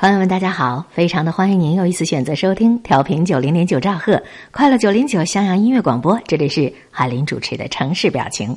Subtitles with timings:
[0.00, 0.86] 朋友们，大家好！
[0.90, 8.56] 非常的欢迎您又一次选择收听调频九零点九兆赫快乐九零九襄阳音乐广播，这里是海林主持的城市表情。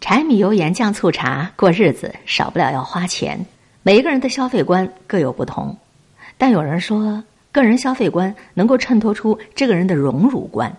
[0.00, 3.44] 柴米油盐酱醋茶，过日子少不了要花钱。
[3.82, 5.76] 每一个人的消费观各有不同，
[6.38, 10.76] 但有人说，个人消费观能够衬托出这个人的荣辱观，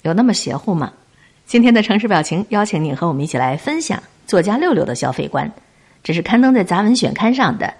[0.00, 0.90] 有那么邪乎吗？
[1.44, 5.52] 今天的城市表情邀请你和我们一起来分享作家六六的消费观，
[6.02, 7.74] 这是刊登在《杂文选刊》上的。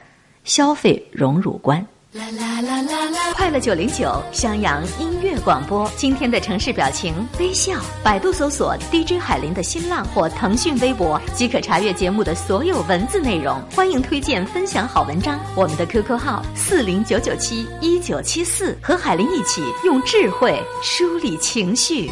[0.45, 1.79] 消费荣辱观，
[2.13, 5.91] 啦啦啦啦啦快乐九零九襄阳音乐广播。
[5.97, 13.59] 今天的城市表情微笑，百度搜索 DJ 海林的新浪或腾讯微博即可查阅节目的所有文字内容。
[13.75, 22.11] 欢迎推荐分享好文章，我们的 QQ 号四零九九七一九七四，和海林一起用智慧梳理情绪。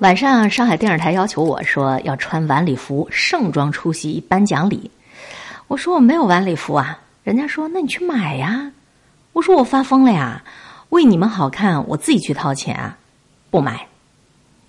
[0.00, 4.90] 晚上，上海电视台要求我说要穿晚礼服盛装出席颁奖礼。
[5.66, 8.72] 我说我没有晚礼服啊，人家说那你去买呀。
[9.32, 10.44] 我说我发疯了呀，
[10.90, 12.98] 为你们好看，我自己去掏钱啊，
[13.50, 13.88] 不买。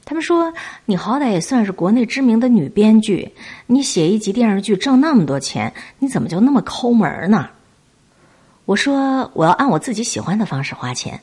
[0.06, 0.53] 他们说
[0.86, 3.34] 你好歹也算是国内知名的女编剧，
[3.67, 7.50] 你写一集电视剧挣那么多钱，你怎么就那么抠门呢？
[8.66, 11.22] 我说我要按我自己喜欢的方式花钱，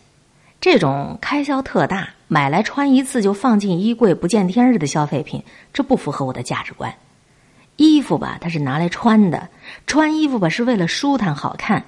[0.60, 6.94] 这种开销特大，买来穿一次就放进衣柜不见天日的消费品，这不符合我的价值观。
[7.82, 9.48] 衣服吧，它是拿来穿的；
[9.86, 11.84] 穿衣服吧，是为了舒坦好看。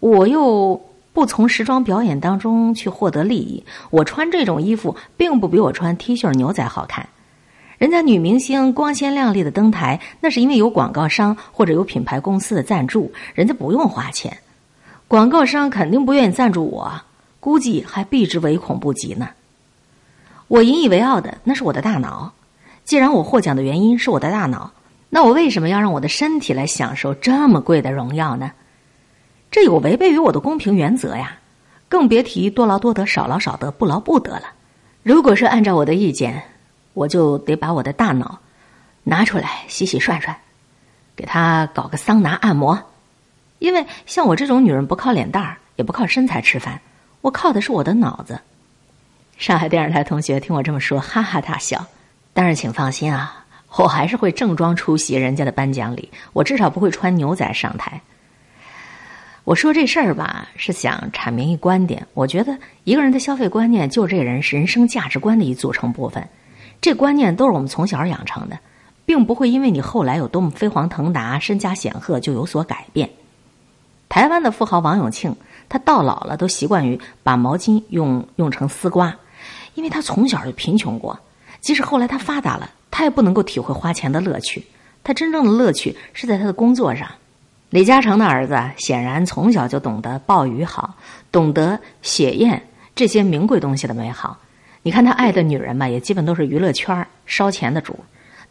[0.00, 0.80] 我又
[1.12, 7.08] 不从时装表演当中去获得利益，我穿这种衣服并不比我穿 T 恤牛仔好看。
[7.78, 14.38] 人家女明星光鲜亮丽的登台，那是因为有广告商或者有品牌公司的赞助，人家不用花钱。
[15.08, 16.92] 广告商肯定不愿意赞助我，
[17.40, 19.28] 估计还避之唯恐不及呢。
[20.46, 22.32] 我引以为傲的那是我的大脑。
[22.84, 24.70] 既然我获奖的原因是我的大脑。
[25.14, 28.52] 那我为什么要让我的身体来享受这么贵的荣耀呢？
[29.50, 31.36] 这有违背于我的公平原则呀！
[31.90, 34.44] 更别提多劳多得、少劳少得、不劳不得了。
[35.02, 36.44] 如果是按照我的意见，
[36.94, 38.38] 我就得把我的大脑
[39.02, 40.34] 拿出来洗洗涮涮，
[41.14, 42.82] 给他搞个桑拿按摩。
[43.58, 46.80] 因为像我这种女人，不靠脸蛋儿，也不靠身材吃饭，
[47.20, 48.40] 我靠的是我的脑子。
[49.36, 51.84] 上海电视台同学听我这么说，哈哈大笑。
[52.32, 53.41] 但是请放心啊。
[53.76, 58.00] 我还是会正装出席人家的颁奖礼，我至少不会穿牛仔上台。
[59.44, 62.06] 我说这事儿吧，是想阐明一观点。
[62.14, 66.28] 我觉得一个人的消费观念，就这人人生价值观的一组成部分。
[66.80, 68.58] 这观念都是我们从小养成的，
[69.04, 73.10] 并不会因为你后来有多么飞黄腾达、身家显赫就有所改变。
[74.08, 75.34] 台湾的富豪王永庆，
[75.68, 79.16] 他到老了都习惯于把毛巾用用成丝瓜，
[79.74, 81.18] 因为他从小就贫穷过，
[81.60, 82.70] 即使后来他发达了。
[82.92, 84.64] 他也不能够体会花钱的乐趣，
[85.02, 87.08] 他真正的乐趣是在他的工作上。
[87.70, 90.94] 李嘉诚的儿子显然从小就懂得鲍鱼好，
[91.32, 92.62] 懂得血燕
[92.94, 94.38] 这些名贵东西的美好。
[94.82, 97.98] 你看他爱的女人嘛，也基本都是娱乐圈烧钱的主。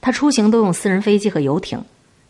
[0.02, 1.79] 他出行都用私人飞机和游艇，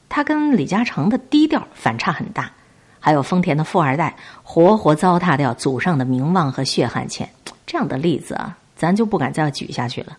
[0.09, 2.51] 他跟李嘉诚的低调反差很大。
[2.99, 7.29] 还有丰田的富二代，活活糟蹋掉祖上的名望和血汗钱，
[7.65, 10.17] 这样的例子啊，咱就不敢再举下去了。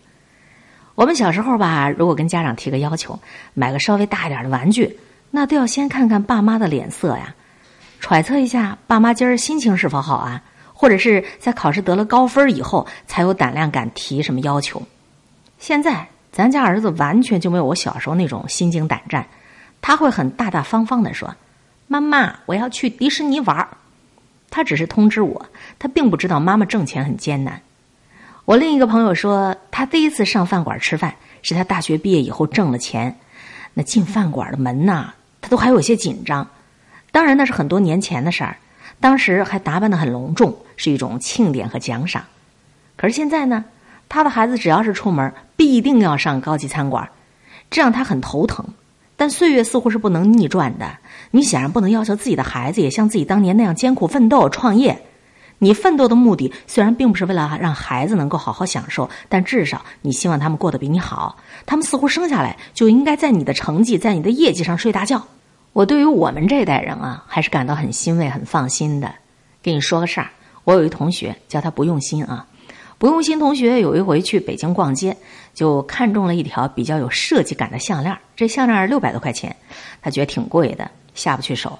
[0.95, 3.19] 我们小时候吧，如果跟家长提个要求，
[3.55, 4.99] 买个稍微大一点的玩具，
[5.31, 7.33] 那都要先看看爸妈的脸色呀，
[7.99, 14.81] 揣测一下爸妈今儿心情是否好啊，或者是在考试得了高分以后，才有胆量敢提什么要求。
[15.57, 19.25] 现在咱家儿子完全就没有我小时候那种心惊胆战，
[19.81, 21.35] 他会很大大方方的说
[21.87, 23.67] ：“妈妈，我要去迪士尼玩儿。”
[24.51, 25.43] 他只是通知我，
[25.79, 27.59] 他并不知道妈妈挣钱很艰难。
[28.45, 33.17] 我另一个朋友说，他第一次上饭馆吃饭是他大学毕业以后挣了钱，
[33.73, 36.45] 那进饭馆的门呐，他都还有些紧张。
[37.11, 38.57] 当然那是很多年前的事儿，
[38.99, 42.21] 当时还打扮的很隆重，是一种庆典和奖赏。
[42.97, 43.63] 可是现在呢，
[44.09, 47.09] 他的孩子只要是出门，必定要上高级餐馆，
[47.69, 48.65] 这让他很头疼。
[49.15, 50.97] 但岁月似乎是不能逆转的，
[51.31, 55.01] 你显然不能要求自己的孩子也像自己当年那样艰苦奋斗创业。
[55.63, 61.37] 你奋斗的目的虽然并不是为了让孩子能够好好享受，但至少你希望他们过得比你好。
[61.65, 65.23] 他们似乎生下来就应该在你的成绩、在你的业绩上睡大觉。
[65.71, 69.09] 我对于我们这代人啊，还是感到很欣慰、很放心的。
[69.63, 70.29] 跟你说个事儿，
[70.65, 72.45] 我有一同学叫他不用心啊，
[72.97, 75.15] 不用心同学有一回去北京逛街，
[75.53, 78.15] 就看中了一条比较有设计感的项链。
[78.35, 79.55] 这项链六百多块钱，
[80.01, 81.79] 他觉得挺贵的，下不去手。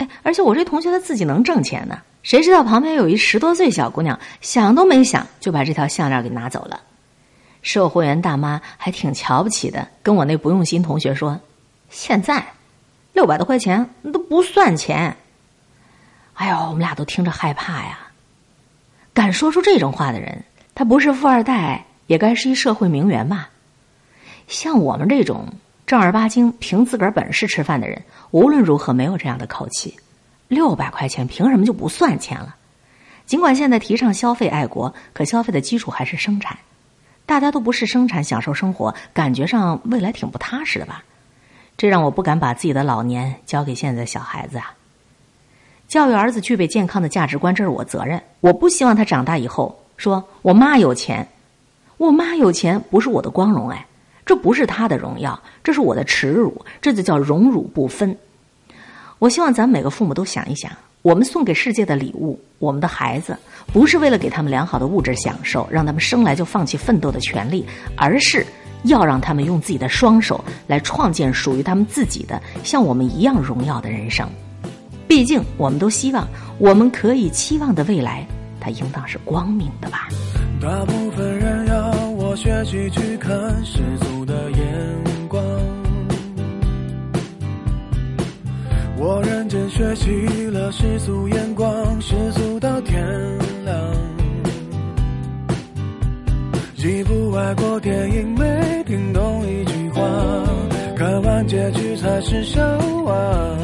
[0.00, 2.00] 哎，而且我这同学他自己能挣钱呢。
[2.22, 6.80] 谁知道旁边有一十多岁小姑娘，想都没想就把这条项链给拿走了。
[7.60, 11.38] 售货员大妈还挺瞧不起的，跟我那不用心同学说
[11.90, 12.54] ：“现在
[13.12, 15.16] 六百多块钱都不算钱。”
[16.32, 17.98] 哎呦，我们俩都听着害怕呀。
[19.12, 20.44] 敢说出这种话的人，
[20.74, 23.50] 他不是富二代，也该是一社会名媛吧？
[24.48, 25.46] 像我们这种
[25.90, 28.00] 正儿八经凭自个儿本事吃饭的人，
[28.30, 29.92] 无论如何没有这样的口气。
[30.46, 32.54] 六百块钱凭什么就不算钱了？
[33.26, 36.56] 尽管现在提倡消费爱国，可消费的基础还是生产。
[37.26, 41.02] 大家都不是生产享受生活，感觉上未来挺不踏实的吧？
[41.76, 44.72] 这让我不敢把自己的老年交给现在的小孩子啊。
[45.88, 48.22] 教育儿子具备健康的价值观，这是我责任。
[48.38, 51.26] 我不希望他长大以后说我妈有钱，
[51.96, 53.84] 我妈有钱不是我的光荣哎，
[54.24, 58.16] 这不是他的荣耀，这是我的耻辱，这就叫荣辱不分。
[59.18, 60.70] 我希望咱每个父母都想一想。
[61.02, 63.34] 我们送给世界的礼物，我们的孩子
[63.72, 67.64] 不是为了给他们良好的物质享受，让他们生来就放弃奋斗的权利，
[67.96, 68.44] 而是
[68.84, 74.28] 要让他们用自己的双手来创建属于他们自己的像我们一样荣耀的人生。
[75.08, 76.28] 毕竟，我们都希望
[76.58, 78.26] 我们可以期望的未来，
[78.60, 80.06] 它应当是光明的吧。
[80.60, 81.64] 大部分人
[82.30, 83.32] 我学习去看
[83.64, 84.64] 世俗的眼
[85.28, 85.42] 光。
[88.96, 93.04] 我认真学习了世俗眼光，世俗到天
[93.64, 93.76] 亮。
[96.76, 100.00] 一部外国电影没听懂一句话，
[100.96, 102.62] 看完结局才是笑
[103.04, 103.56] 话。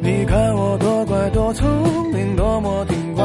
[0.00, 3.24] 你看我多乖多聪明，多么听话，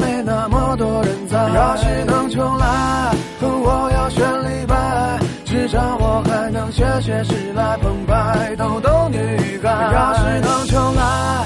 [1.61, 9.69] 要是能重来，我要选李白，至少我还能写写诗来澎湃逗逗女孩。
[9.93, 11.45] 要是能重来，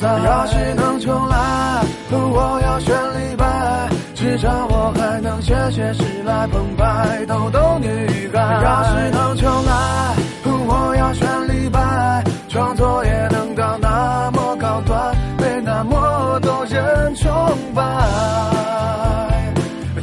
[0.00, 0.08] 在。
[0.24, 7.86] 要是能重来，我要选李白，至少我还能写写诗来澎湃逗逗女
[8.32, 8.40] 孩。
[8.62, 10.14] 要是能重来，
[10.44, 17.30] 我要选李白，创作也能到那么高端，被那么多人崇
[17.74, 17.82] 拜。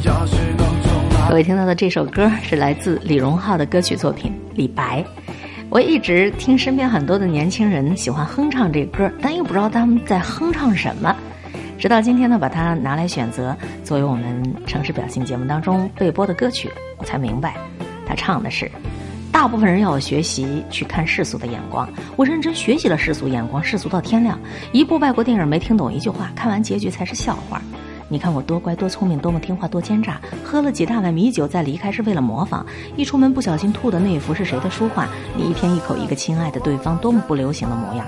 [0.04, 1.28] 要是能重来。
[1.28, 5.02] 各位听到的这首歌是来自李荣浩的歌曲作品《李白》。
[5.70, 11.14] 我一直听身边很多的年轻人喜欢哼唱这歌，但又不知道他们在哼唱什么。
[11.78, 17.54] 直到今天呢，把它拿来选择作为我们城市表情节目当中被播的歌曲，我才明白，
[18.06, 18.70] 他唱的是：
[19.30, 24.40] 大部分人要我学习去看世俗的眼光，我认真学习了世俗眼光，世俗到天亮。
[24.72, 27.60] 一部外国电影没听懂一句话，看完结局才是笑话。
[28.08, 32.64] 你看我多乖多聪明，多么听话多奸诈，喝了几大碗米酒再离开是为了模仿。
[32.96, 35.06] 一出门不小心吐的那一幅是谁的书画？
[35.36, 38.06] 你一天一口一个亲爱的对方，多么不流行的模样。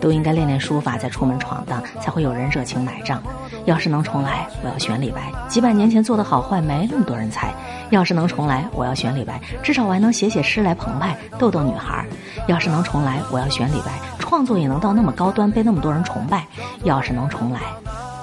[0.00, 3.22] 都应该练练书法再出门闯荡，才会有人热情买账。
[3.66, 5.30] 要是能重来，我要选李白。
[5.48, 7.54] 几百年前做的好坏没那么多人猜。
[7.90, 12.04] 要是能重来，我要选李白，至少我还能写写诗来澎湃逗逗女孩。
[12.48, 16.44] 要是能重来，我要选李白，创作也能到那么高端，被那么多人崇拜。
[16.82, 17.60] 要是能重来。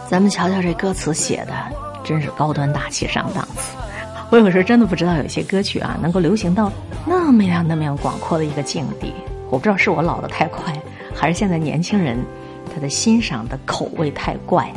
[0.09, 1.53] 咱们瞧瞧这歌词写的，
[2.03, 3.77] 真是高端大气上档次。
[4.31, 6.71] 我有时候真的不知道，有些歌曲啊，能够流行到
[7.05, 9.13] 那么样、那么样广阔的一个境地。
[9.51, 10.73] 我不知道是我老的太快，
[11.13, 12.17] 还是现在年轻人
[12.73, 14.67] 他的欣赏的口味太怪。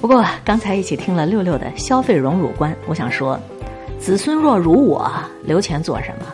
[0.00, 3.38] 不过刚才一起听了六六的消费荣辱观，我想说，
[4.00, 5.12] 子孙若如我，
[5.42, 6.26] 留钱做什么？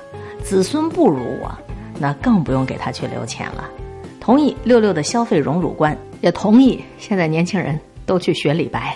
[0.44, 1.52] 子孙不如我，
[1.98, 3.64] 那更不用给他去留钱了。
[4.20, 8.94] 同意六六的消费荣辱观，也同意现在年轻人都去学李白。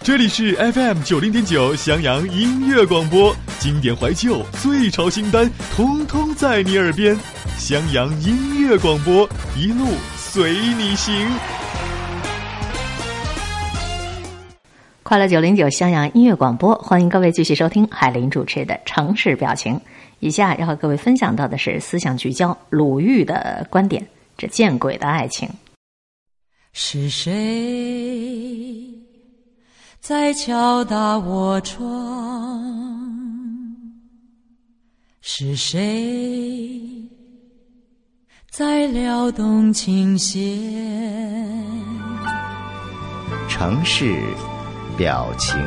[0.00, 7.18] 这里是 FM 九零点九襄阳音乐广播，经典怀旧、最潮新单，通通在你耳边。
[7.58, 11.12] 襄阳音乐广播，一路随你行。
[15.02, 19.74] 快乐九零九襄阳音乐广播，欢迎各位继续收听海林主持的《城市表情》。
[20.20, 24.06] 以下要和各位分享到的是思想聚焦鲁豫的观点：
[24.36, 25.48] 这见鬼的爱情。
[26.72, 27.32] 是谁？
[30.00, 31.82] 在敲打我窗，
[35.20, 36.80] 是谁
[38.50, 40.40] 在撩动琴弦？
[43.48, 44.22] 城市
[44.96, 45.58] 表情，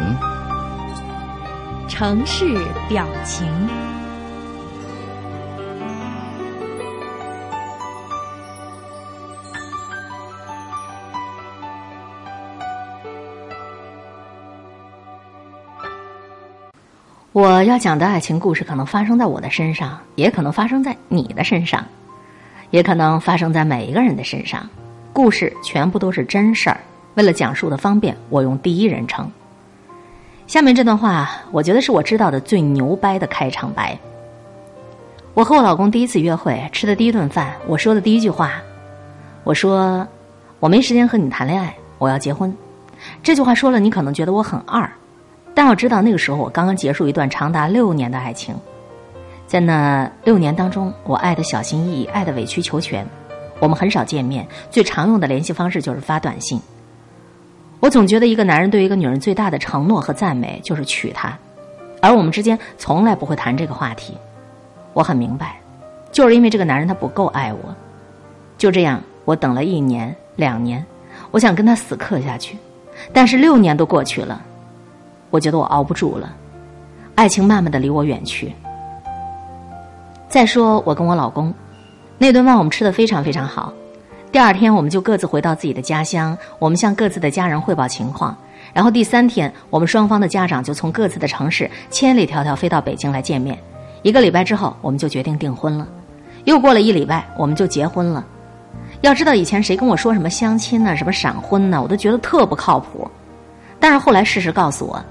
[1.89, 2.45] 城市
[2.87, 3.45] 表情。
[17.31, 21.85] 我要讲的爱情故事，可能发生在我的身上，也可能发生在你的身上，
[22.71, 24.67] 也可能发生在每一个人的身上。
[25.13, 26.79] 故事全部都是真事儿。
[27.13, 29.29] 为了讲述的方便，我用第一人称。
[30.47, 33.95] 下面这段话，我觉得是我知道的最牛掰的开场白。
[35.35, 38.53] 我和我老公第一次约会，吃的第一顿饭，我说的第一句话，
[39.43, 40.07] 我说
[40.59, 42.51] ：“我没时间和你谈恋爱，我要结婚。”
[43.21, 44.89] 这句话说了，你可能觉得我很二。
[45.59, 48.55] 但要知道，那个时候我刚刚结束一段长达六年的爱情，
[49.45, 53.05] 在那六年当中，我爱的小心翼翼，爱的委曲求全。
[53.59, 56.61] 我们很少见面，最常用的联系方式就是发短信。
[57.81, 61.37] 我总觉得，一个男人对一个女人最大的承诺和赞美就是娶她，
[62.01, 64.17] 而我们之间从来不会谈这个话题。
[64.93, 65.59] 我很明白，
[66.09, 67.75] 就是因为这个男人他不够爱我。
[68.57, 70.85] 就这样，我等了一年、两年，
[71.31, 72.57] 我想跟他死磕下去，
[73.11, 74.41] 但是六年都过去了。
[75.29, 76.33] 我觉得我熬不住了，
[77.15, 78.53] 爱情慢慢的离我远去。
[80.27, 81.53] 再说我跟我老公，
[82.17, 83.73] 那顿饭我们吃的非常非常好。
[84.31, 88.37] 第二天我们就各自回到自己的家乡，我们向各自的家人汇报情况。
[88.73, 93.57] 然后第三天，我们双方的家长就从各自的城市千里迢迢飞到北京来见面。
[94.03, 95.87] 一个礼拜之后，我们就决定订婚了。
[96.45, 98.23] 又过了一礼拜，我们就结婚了。
[99.01, 103.09] 要知道以前谁跟我说什么相亲呢，什么闪婚呢，我都觉得特不靠谱。
[103.79, 105.03] 但是后来事实告诉我。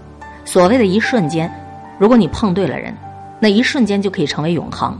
[0.49, 1.53] 所谓的一瞬间，
[1.99, 2.95] 如果你碰对了人，
[3.39, 4.97] 那一瞬间就可以成为永恒。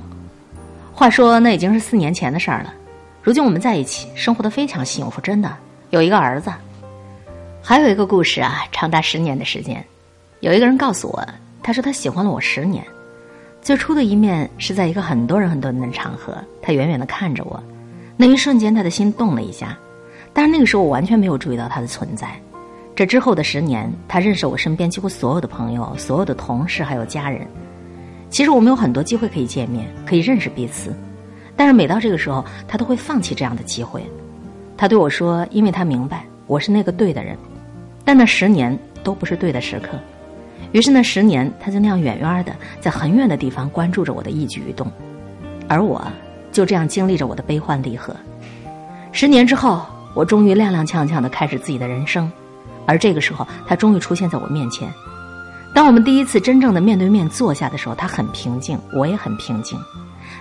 [0.93, 2.75] 话说，那已经是四年前的事儿了。
[3.23, 5.51] 如今我们在一起，生活的非常幸福，真的
[5.89, 6.53] 有一个儿子。
[7.63, 9.83] 还有一个故事啊，长达十年的时间，
[10.41, 11.27] 有一个人告诉我，
[11.63, 12.85] 他说他喜欢了我十年。
[13.63, 17.59] 最初的一面是在一个很多人很多人的场合，他远远的看着我，
[18.19, 19.75] 那一瞬间他的心动了一下，
[20.35, 22.39] 但是那个时候我完全没有注意到他的存在。
[22.99, 27.47] 这之后的十年，他认识我身边几乎所有的朋友、所有的同事还有家人。
[28.29, 30.93] 其实我们有很多机会可以见面，可以认识彼此，
[31.55, 34.03] 但是每到这个时候，他都会放弃这样的机会。
[34.77, 37.39] 他对我说：“因为他明白我是那个对的人。”
[38.05, 39.91] 但那十年都不是对的时刻。
[40.73, 44.91] 于是那十年，他就那样远远的在很远的地方关注着我的一举一动，
[45.69, 46.05] 而我
[46.51, 48.13] 就这样经历着我的悲欢离合。
[49.13, 49.87] 十年之后，
[50.17, 52.29] 我终于踉踉跄跄的开始自己的人生。
[52.89, 54.91] 而这个时候，他终于出现在我面前。
[55.75, 59.79] 当我们第一次真正的面对面坐下的时候，他很平静，我也很平静。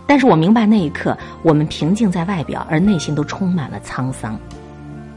[0.07, 4.39] 但是我明白那一刻，我们平静在外表，而内心都充满了沧桑。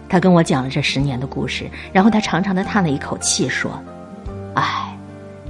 [0.09, 3.71] 他跟我讲了这十年的故事，然后他长长的叹了一口气，说
[4.55, 4.99] ：“唉，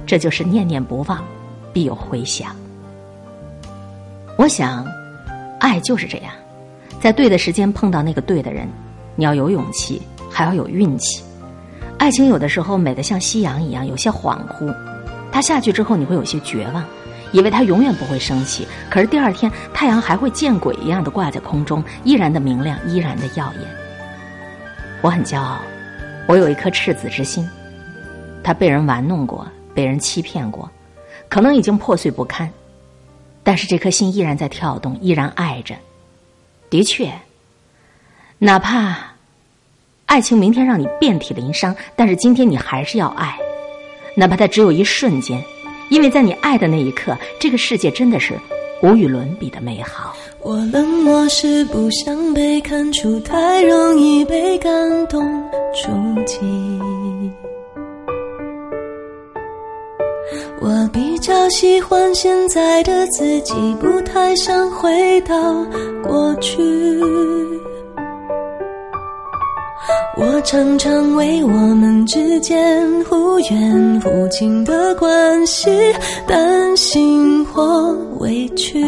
[0.05, 1.19] 这就是念念不忘，
[1.73, 2.55] 必有回响。”
[4.37, 4.85] 我想，
[5.59, 6.31] 爱就是这样，
[6.99, 8.69] 在对的时间碰到那个对的人，
[9.15, 11.23] 你要有勇气，还要有运气。
[12.01, 14.75] 爱情有的时候美得像夕阳一样，有些恍惚。
[15.31, 16.83] 它下去之后，你会有些绝望，
[17.31, 18.67] 以为它永远不会升起。
[18.89, 23.61] 可是第二天，太阳还会见鬼一样的挂在空中，依然的明亮，依然的耀眼。
[25.01, 25.59] 我很骄傲，
[26.27, 27.47] 我有一颗赤子之心。
[28.43, 30.67] 它被人玩弄过，被人欺骗过，
[31.29, 32.51] 可能已经破碎不堪，
[33.43, 35.75] 但是这颗心依然在跳动，依然爱着。
[36.67, 37.13] 的确，
[38.39, 39.10] 哪怕。
[40.11, 43.33] 爱情明天让你遍体鳞伤，但是今天你还是要爱，
[44.13, 45.41] 哪怕它只有一瞬间，
[45.89, 48.37] 因为在你爱的那一刻，这个世界真的是
[48.83, 50.13] 无与伦比的美好。
[50.41, 55.23] 我冷漠是不想被看出，太容易被感动
[55.73, 55.89] 触
[56.25, 56.41] 及。
[60.59, 65.35] 我比较喜欢现在的自己，不太想回到
[66.03, 66.61] 过去。
[70.51, 75.71] 常常为我们之间忽远忽近的关系
[76.27, 78.83] 担心或委屈，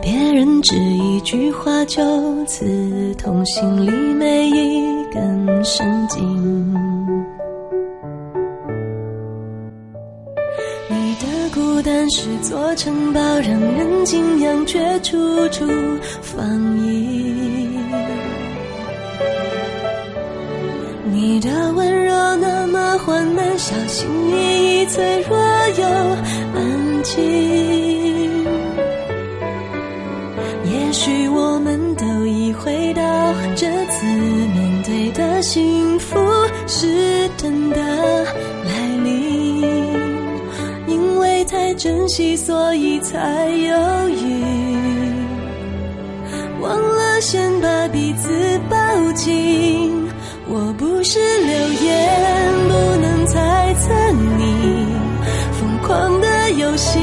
[0.00, 2.00] 别人只一句话就
[2.44, 6.72] 刺痛心里每一根神经。
[10.88, 15.18] 你的孤单是座城堡，让人敬仰，却处
[15.48, 15.66] 处
[16.22, 17.73] 防御。
[21.26, 25.38] 你的温柔那么缓慢，小心翼翼，脆弱
[25.78, 25.86] 又
[26.54, 28.44] 安静。
[30.70, 33.02] 也许我们都已回到
[33.56, 36.14] 这次面对的幸福
[36.66, 37.78] 是真的
[38.66, 39.62] 来临，
[40.86, 44.44] 因为太珍惜，所以才犹豫，
[46.60, 48.76] 忘了先把彼此抱
[49.14, 49.93] 紧。
[51.04, 53.92] 是流言，不能猜测
[54.38, 54.86] 你
[55.52, 56.98] 疯狂的游戏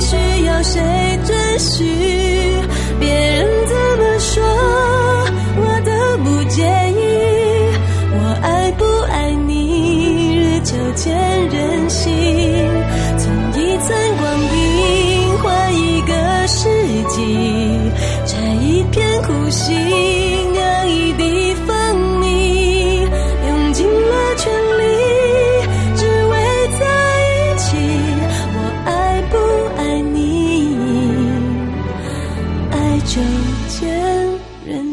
[0.00, 0.16] 需
[0.46, 0.80] 要谁
[1.22, 1.84] 准许？
[2.98, 4.42] 别人怎么说，
[5.58, 5.90] 我都
[6.24, 7.02] 不介意。
[8.14, 11.14] 我爱不爱你，日久见
[11.50, 12.10] 人心。
[13.18, 16.70] 从一寸光阴换一个世
[17.10, 17.20] 纪，
[18.24, 19.76] 摘一片苦心，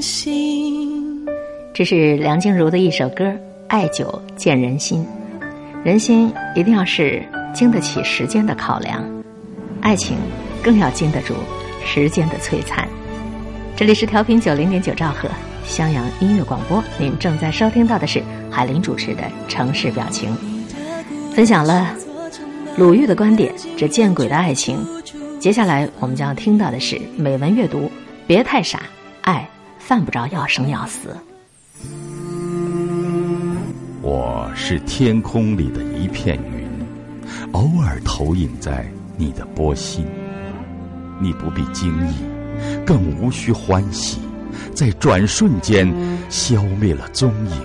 [0.03, 1.25] 心。
[1.73, 3.23] 这是梁静茹的一首歌
[3.69, 5.07] 《爱久见人心》，
[5.85, 9.01] 人心一定要是经得起时间的考量，
[9.81, 10.17] 爱情
[10.61, 11.33] 更要经得住
[11.85, 12.85] 时间的摧残。
[13.77, 15.29] 这里是调频九零点九兆赫
[15.63, 20.35] 襄阳音乐广播，您正在收听到的是海林主持的《城市表情》，
[21.33, 21.95] 分享了
[22.75, 24.85] 鲁豫的观点，这见鬼的爱情。
[25.39, 27.89] 接下来我们将要听到的是美文阅读，
[28.27, 28.83] 别太傻，
[29.21, 29.47] 爱
[29.85, 31.13] 犯不着要生要死。
[34.01, 36.87] 我是天空里的一片云，
[37.51, 40.05] 偶尔投影在你的波心。
[41.19, 42.13] 你不必惊异，
[42.85, 44.21] 更无需欢喜，
[44.73, 45.93] 在转瞬间
[46.29, 47.57] 消灭了踪影。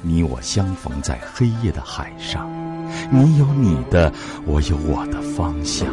[0.00, 2.50] 你我相逢在黑夜的海上，
[3.10, 4.10] 你有你的，
[4.46, 5.86] 我有我的方向。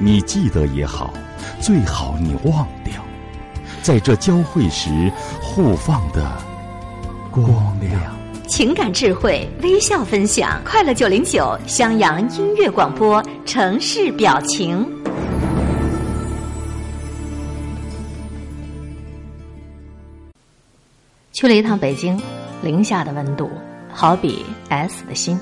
[0.00, 1.12] 你记得也好，
[1.60, 2.94] 最好你忘掉。
[3.82, 5.10] 在这交汇时
[5.42, 6.30] 互放的
[7.30, 7.46] 光
[7.80, 8.00] 亮。
[8.46, 14.86] 情感智慧，微笑分享，快乐九零九襄阳音乐广播，城市表情。
[21.32, 22.20] 去了一趟北京，
[22.62, 23.50] 零下的温度，
[23.92, 25.38] 好比 S 的心。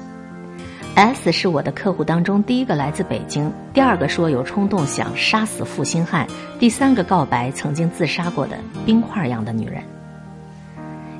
[0.96, 6.26] S 是我的客户当中第一个来自北京，第二个说有冲动想杀死负心汉，
[6.58, 8.56] 第三个告白曾经自杀过的
[8.86, 9.82] 冰块一样的女人。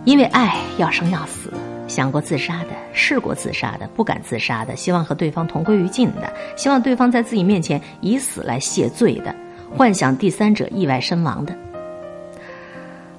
[0.06, 1.52] 因为爱要生要死，
[1.88, 9.34] 想过自杀的，试过自杀的，不敢自杀的，希望和对方同归于尽的，希望对方在自己面前以死来谢罪的，
[9.76, 11.54] 幻想第三者意外身亡的。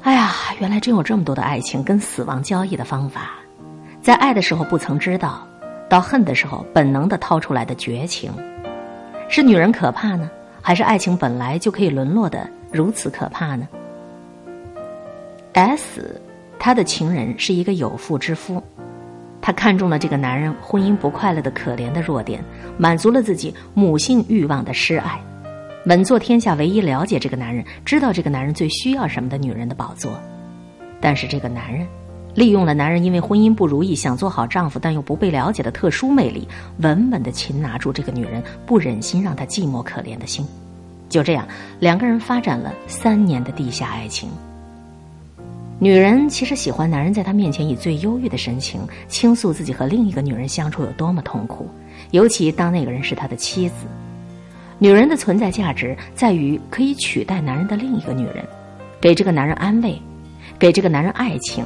[0.01, 3.33] 哎呀，原来真有这么多的爱情跟死亡交易的方法，
[4.01, 5.45] 在爱的时候不曾知道，
[5.89, 8.31] 到恨的时候本能的掏出来的绝情，
[9.29, 10.29] 是女人可怕呢，
[10.61, 13.67] 还是爱情本来就可以沦落的如此可怕呢
[15.53, 16.21] ？S。
[16.59, 18.61] 他的情人是一个有妇之夫，
[19.39, 22.43] 他看中了这个男人婚姻不快乐的可怜的弱点，
[22.79, 25.21] 满足了自己母性欲望的失爱，
[25.85, 30.11] 稳坐天下唯一了解这个男人、知道这个男人最需要什么的女人的宝座。
[30.99, 31.87] 但是这个男人，
[32.37, 36.47] 利用了男人因为婚姻不如意想做好丈夫但又不被了解的特殊魅力，
[36.81, 40.45] 稳稳的擒拿住这个女人不忍心让她寂寞可怜的心。
[41.09, 41.47] 就这样，
[41.79, 44.29] 两个人发展了三年的地下爱情。
[45.79, 51.67] 女人其实喜欢男人在她面前以最忧郁的神情倾诉自己和另一个女人相处有多么痛苦，
[52.11, 53.87] 尤其当那个人是她的妻子。
[54.77, 58.45] 女人的存在价值在于可以取代男人的另一个女人，
[59.01, 59.99] 给这个男人安慰，
[60.59, 61.65] 给这个男人爱情，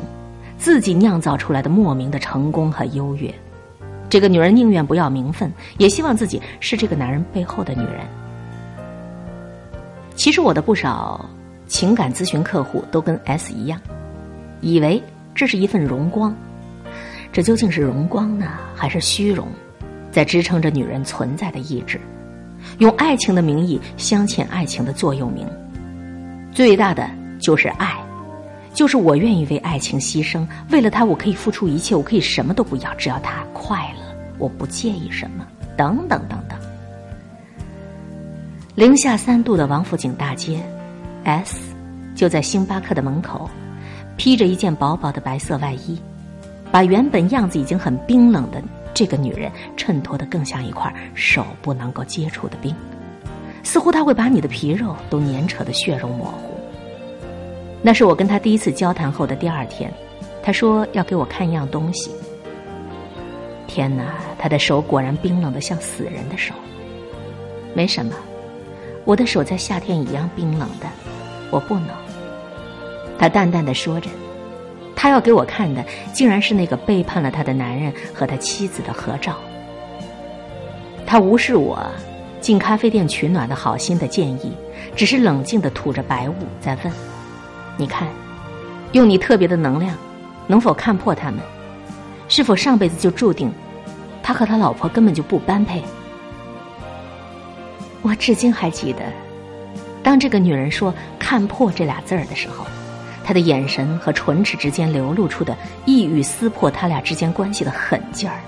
[0.62, 3.34] 自己酿造出来的莫名的成功和优越。
[4.08, 8.06] 这个女人宁愿不要名分，也希望自己是这个男人背后的女人。
[10.14, 11.28] 其实我的不少
[11.66, 13.82] 情感咨询客户都跟 S 一样。
[14.62, 15.02] 以为
[15.34, 16.36] 这是一份荣光。
[17.32, 19.48] 这究竟是荣光呢，还是虚荣，
[20.12, 22.00] 在支撑着女人存在的意志？
[22.78, 25.48] 用爱情的名义镶嵌爱情的座右铭，
[26.54, 27.98] 最大的就是爱，
[28.74, 36.58] 就是我愿意为爱情牺牲，为了他我可以付出一切，我可以什么都不要，只要他快乐，我不介意什么，等等等等。
[38.76, 40.64] 零下三度的王府井大街
[41.26, 41.76] ，S
[42.16, 43.50] 就在星巴克的门口，
[44.16, 46.00] 披着一件薄薄的白色外衣。
[46.72, 52.74] 把原本样子已经很冰冷的这个女人衬托得更像一块手不能够接触的冰，
[53.62, 56.61] 似乎她会把你的皮肉都粘扯的血肉模糊。
[57.82, 59.92] 那是我跟他第一次交谈后的第二天，
[60.44, 62.12] 他说要给我看一样东西。
[63.68, 64.04] 天哪，
[64.38, 66.54] 他的手果然冰冷的像死人的手。
[67.74, 68.14] 没什么，
[69.06, 70.88] 我的手在夏天一样冰冷的，
[71.50, 71.88] 我不能。
[73.18, 74.10] 他淡淡的说着。
[74.96, 79.36] 他要给我看的，竟然是那个背叛了他的男人和他妻子的合照。
[81.08, 81.84] 他无视我
[82.40, 84.52] 进咖啡店取暖的好心的建议，
[84.96, 86.94] 只是冷静的吐着白雾，在问
[87.82, 88.08] ：“你看，
[88.92, 89.98] 用你特别的能量，
[90.46, 91.40] 能否看破他们？
[92.28, 93.52] 是否上辈子就注定，
[94.22, 95.82] 他和他老婆根本就不般配？”
[98.04, 99.00] 我至今还记得，
[100.04, 102.64] 当这个女人说“看破”这俩字儿的时候。
[103.24, 108.42] 他的眼神和唇齿之间流露出的意欲撕破他俩之间关系的狠劲儿，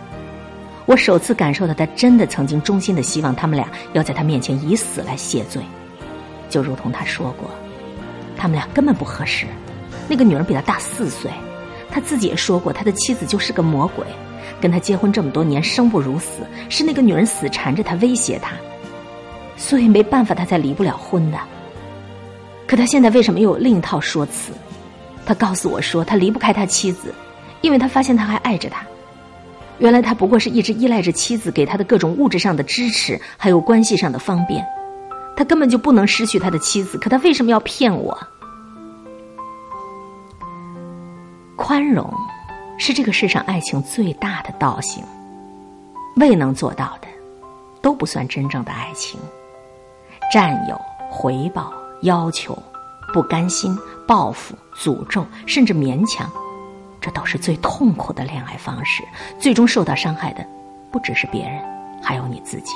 [0.86, 5.62] 我首次感受到他真的曾经衷心的希望他们俩要在他面前以死来谢罪，
[6.50, 7.50] 就如同他说过，
[8.44, 9.46] 他们俩根本不合适。
[10.06, 11.32] 那个女人比他大四岁，
[11.90, 14.06] 他自己也说过，他的妻子就是个魔鬼，
[14.60, 18.52] 跟他结婚这么多年生不如死，是那个女人死缠着他威胁他，
[19.56, 21.38] 所以没办法他才离不了婚的。
[22.68, 24.52] 可他现在为什么又有另一套说辞？
[25.26, 27.16] 他告诉我说，他离不开他妻子，
[27.62, 28.86] 因为他发现他还爱着他。
[29.80, 34.62] 原来他不过是一直依赖着妻子给他的各种物质上的支持，还有关系上的方便。
[35.36, 38.16] 他根本就不能失去他的妻子，可他为什么要骗我？
[41.66, 42.14] 宽容
[42.78, 45.02] 是这个世上爱情最大的道行，
[46.18, 47.08] 未能做到的，
[47.82, 49.18] 都不算真正的爱情。
[50.30, 50.78] 占有、
[51.10, 51.72] 回报、
[52.02, 52.54] 要求。
[53.14, 56.30] 不甘心、报复、诅咒，甚至勉强，
[57.00, 59.02] 这都是最痛苦的恋爱方式。
[59.40, 60.46] 最终受到伤害的，
[60.92, 61.64] 不只是别人，
[62.02, 62.74] 还有你自己。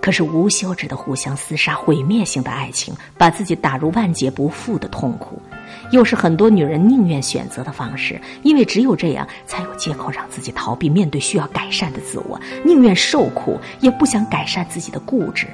[0.00, 5.42] 可是无休止的互相厮杀、毁灭性的爱情，把自己打入万劫不复的痛苦，
[5.90, 8.20] 又是很多女人宁愿选择的方式。
[8.42, 15.46] 因为只有这样，才有借口让自己逃避面对需要改善的自我，宁愿受苦，也不想改善自己的固执。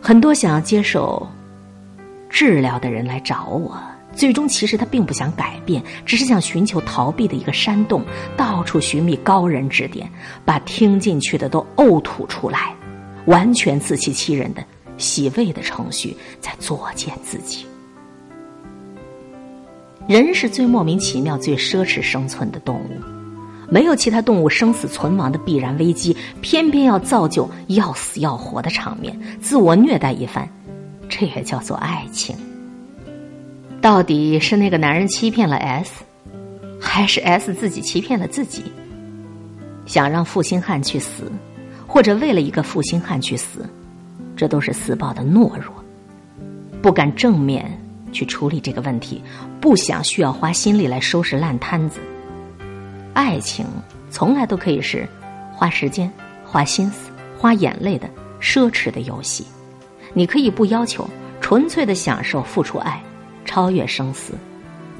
[0.00, 1.26] 很多想要接受。
[2.34, 3.78] 治疗的人来找我，
[4.16, 8.02] 最终其实他并不想改变，只是想寻求逃避的一个山洞，
[8.38, 10.10] 到处寻觅高人指点，
[10.42, 12.74] 把听进去的都呕吐出来，
[13.26, 14.64] 完全自欺欺人的
[14.96, 17.66] 洗胃的程序在作践自己。
[20.08, 23.00] 人是最莫名其妙、最奢侈生存的动物，
[23.70, 30.48] 没有其他动物生死存亡的必然危机，偏偏要造就要死要活的场面，自我虐待一番。
[31.08, 32.34] 这也叫做爱情。
[33.80, 36.04] 到底是那个男人欺骗了 S，
[36.80, 38.64] 还是 S 自己欺骗了自己？
[39.84, 41.30] 想让负心汉去死，
[41.86, 43.68] 或者为了一个负心汉去死，
[44.36, 45.74] 这都是死抱的懦弱，
[46.80, 47.68] 不敢正面
[48.12, 49.22] 去处理这个问题，
[49.60, 52.00] 不想需要花心力来收拾烂摊子。
[53.14, 53.66] 爱情
[54.10, 55.08] 从来都可以是
[55.52, 56.10] 花时间、
[56.44, 58.08] 花心思、花眼泪的
[58.40, 59.46] 奢侈的游戏。
[60.14, 61.08] 你可以不要求，
[61.40, 63.02] 纯粹的享受付出爱，
[63.44, 64.34] 超越生死，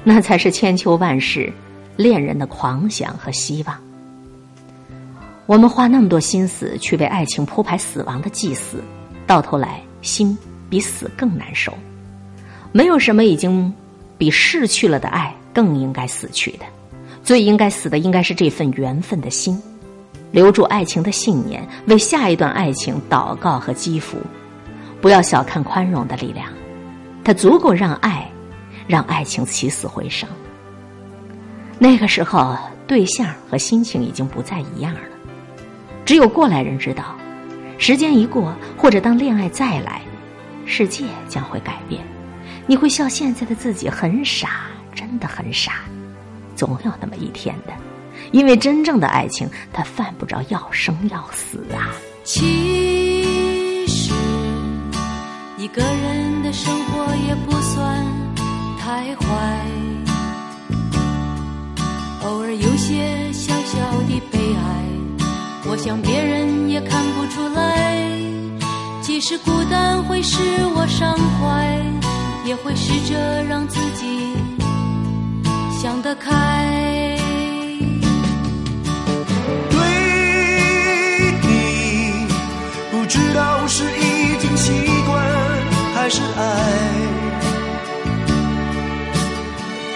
[0.03, 1.53] 那才是千秋万世
[1.95, 3.77] 恋人的狂想和希望。
[5.45, 8.81] 我们花那么多心思去为爱情铺排死亡的祭祀，
[9.27, 10.37] 到头来心
[10.69, 11.73] 比死更难受。
[12.73, 13.71] 没有什么已经
[14.17, 16.65] 比逝去了的爱更应该死去的，
[17.23, 19.61] 最应该死的应该是这份缘分的心，
[20.31, 24.17] 留住爱情的信念，为下一段爱情祷告和祈福。
[24.99, 26.47] 不要小看宽容的力量，
[27.23, 28.27] 它足够让爱，
[28.87, 30.27] 让爱情起死回生。
[31.77, 32.57] 那个时候，
[32.87, 35.01] 对象和心情已经不再一样了。
[36.05, 37.15] 只有过来人知道，
[37.77, 40.01] 时间一过，或者当恋爱再来，
[40.65, 42.01] 世界将会改变。
[42.65, 45.81] 你会笑现在的自己很傻，真的很傻。
[46.55, 47.73] 总有那么一天的，
[48.31, 51.91] 因为真正的爱情，它犯不着要生要死啊。
[52.23, 54.13] 其实
[55.57, 58.05] 一个人的生活也不算
[58.79, 59.25] 太坏，
[62.21, 64.85] 偶尔有些小小的悲哀，
[65.69, 67.99] 我想别人也看不出来。
[69.01, 70.41] 即使孤单会使
[70.75, 72.02] 我伤怀，
[72.45, 74.33] 也会试着让自己
[75.81, 77.17] 想得开。
[79.69, 79.77] 对
[81.41, 82.27] 你
[82.91, 84.71] 不知道是已经习
[85.05, 85.23] 惯
[85.95, 86.41] 还是爱，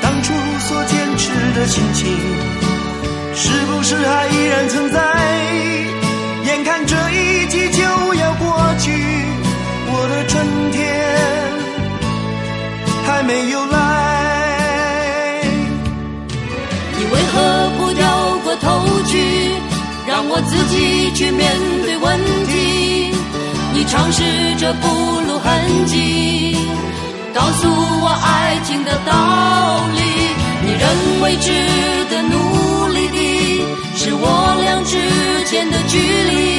[0.01, 2.07] 当初所坚持的心情，
[3.35, 5.56] 是不是还依然存在？
[13.27, 15.41] 没有来。
[16.97, 18.07] 你为何不掉
[18.45, 19.51] 过头去，
[20.07, 21.45] 让我自己去面
[21.83, 23.11] 对问题？
[23.73, 24.23] 你尝试
[24.57, 24.87] 着不
[25.27, 26.55] 露痕迹，
[27.33, 27.67] 告诉
[28.01, 29.11] 我爱情的道
[29.93, 29.99] 理。
[30.63, 31.51] 你认为值
[32.09, 33.19] 得努力的，
[33.95, 34.97] 是我俩之
[35.49, 36.56] 间的距离。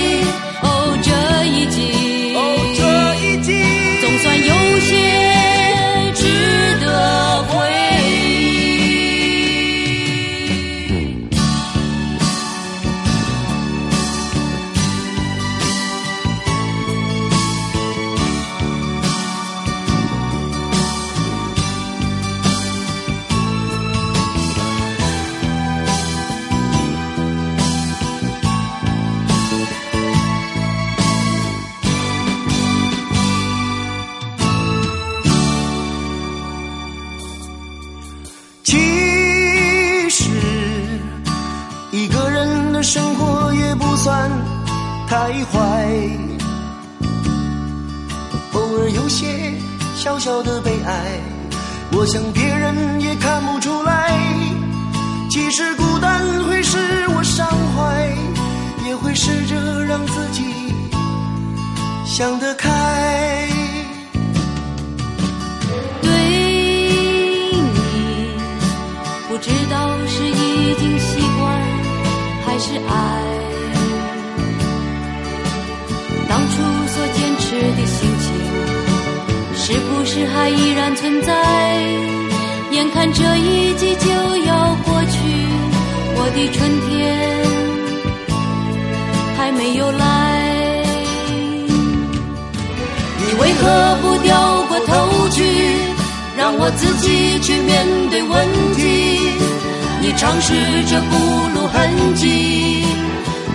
[50.29, 50.93] 小的悲哀，
[51.91, 54.15] 我想别人也看不出来。
[55.31, 56.77] 即使孤单会使
[57.17, 58.15] 我伤怀，
[58.87, 60.43] 也会试着让自己
[62.05, 62.69] 想得开。
[66.03, 66.11] 对
[67.63, 68.31] 你，
[69.31, 71.59] 不知道是已经习惯
[72.45, 72.93] 还是爱。
[76.29, 76.53] 当初
[76.87, 77.87] 所坚持的，
[79.71, 81.31] 是不是还依然存在？
[82.71, 84.09] 眼看这一季就
[84.47, 85.19] 要过去，
[86.17, 86.89] 我的春天
[89.37, 90.83] 还没有来。
[93.19, 95.45] 你为何不掉过头去，
[96.35, 99.21] 让我自己去面对问题？
[100.01, 100.55] 你尝试
[100.87, 101.15] 着不
[101.55, 102.87] 露痕迹，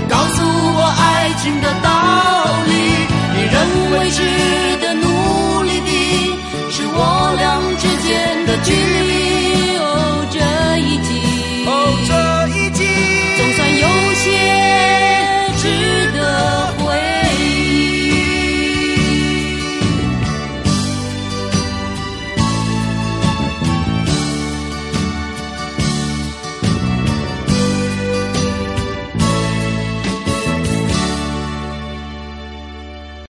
[0.07, 1.89] 告诉我爱情的道
[2.67, 2.71] 理。
[3.35, 3.57] 你认
[3.97, 4.21] 为，是
[8.63, 9.12] Jimmy